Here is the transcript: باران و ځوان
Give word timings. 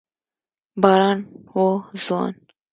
باران 0.81 1.19
و 1.63 1.65
ځوان 2.03 2.33